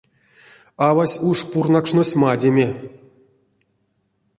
Авась 0.87 1.21
уш 1.29 1.39
пурнакшнось 1.51 2.17
мадеме. 2.21 2.67